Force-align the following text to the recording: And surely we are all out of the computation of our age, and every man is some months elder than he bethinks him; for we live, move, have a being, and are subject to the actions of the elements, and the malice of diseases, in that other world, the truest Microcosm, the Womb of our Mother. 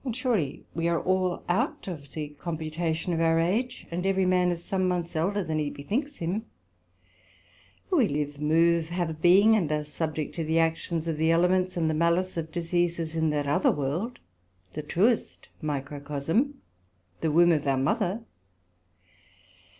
And 0.03 0.15
surely 0.15 0.65
we 0.73 0.87
are 0.87 0.99
all 0.99 1.43
out 1.47 1.87
of 1.87 2.13
the 2.13 2.29
computation 2.39 3.13
of 3.13 3.21
our 3.21 3.37
age, 3.37 3.85
and 3.91 4.03
every 4.03 4.25
man 4.25 4.49
is 4.49 4.63
some 4.63 4.87
months 4.87 5.15
elder 5.15 5.43
than 5.43 5.59
he 5.59 5.69
bethinks 5.69 6.15
him; 6.15 6.47
for 7.87 7.97
we 7.99 8.07
live, 8.07 8.39
move, 8.41 8.87
have 8.89 9.11
a 9.11 9.13
being, 9.13 9.55
and 9.55 9.71
are 9.71 9.83
subject 9.83 10.33
to 10.33 10.43
the 10.43 10.57
actions 10.57 11.07
of 11.07 11.17
the 11.19 11.29
elements, 11.29 11.77
and 11.77 11.87
the 11.87 11.93
malice 11.93 12.35
of 12.35 12.51
diseases, 12.51 13.15
in 13.15 13.29
that 13.29 13.45
other 13.45 13.69
world, 13.69 14.17
the 14.73 14.81
truest 14.81 15.49
Microcosm, 15.61 16.55
the 17.19 17.29
Womb 17.31 17.51
of 17.51 17.67
our 17.67 17.77
Mother. 17.77 18.23